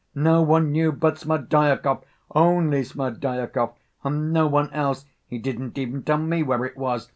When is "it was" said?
6.65-7.09